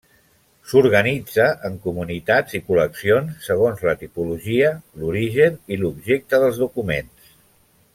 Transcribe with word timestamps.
S'organitza 0.69 1.45
en 1.69 1.75
comunitats 1.83 2.57
i 2.61 2.63
col·leccions 2.71 3.45
segons 3.51 3.85
la 3.91 3.95
tipologia, 4.03 4.75
l'origen 5.03 5.63
i 5.77 5.81
l'objecte 5.85 6.45
dels 6.47 6.63
documents. 6.69 7.35